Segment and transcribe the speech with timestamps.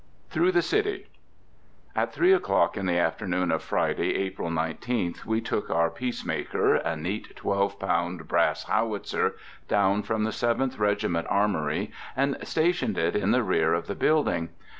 [0.31, 1.05] THROUGH THE CITY.
[1.95, 6.95] At three o'clock in the afternoon of Friday, April 19th, we took our peacemaker, a
[6.95, 9.35] neat twelve pound brass howitzer,
[9.67, 14.49] down from the Seventh Regiment Armory, and stationed it in the rear of the building.